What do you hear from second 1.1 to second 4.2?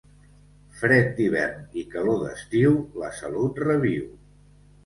d'hivern i calor d'estiu, la salut reviu.